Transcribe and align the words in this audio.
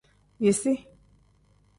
Yisi. 0.43 0.73